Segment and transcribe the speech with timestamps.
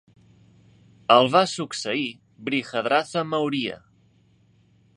[1.15, 2.07] El va succeir
[2.47, 3.77] Brihadratha Maurya.